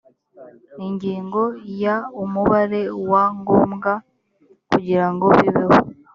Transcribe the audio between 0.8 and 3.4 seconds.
ingingo ya umubare wa